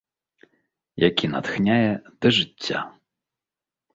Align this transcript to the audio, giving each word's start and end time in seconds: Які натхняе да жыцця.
Які 1.09 1.25
натхняе 1.33 1.91
да 2.21 2.27
жыцця. 2.37 2.79